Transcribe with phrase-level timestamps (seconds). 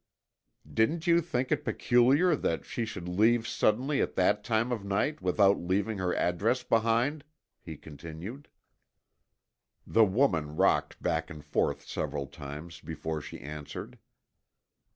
[0.67, 5.21] "Didn't you think it peculiar that she should leave suddenly at that time of night
[5.21, 7.23] without leaving her address behind?"
[7.61, 8.47] he continued.
[9.85, 13.99] The woman rocked back and forth several times before she answered.